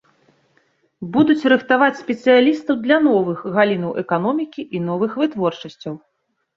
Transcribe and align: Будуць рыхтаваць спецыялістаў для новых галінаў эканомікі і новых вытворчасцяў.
Будуць 1.17 1.47
рыхтаваць 1.53 1.99
спецыялістаў 2.01 2.75
для 2.87 2.97
новых 3.09 3.47
галінаў 3.61 3.95
эканомікі 4.07 4.61
і 4.77 4.87
новых 4.91 5.11
вытворчасцяў. 5.23 5.93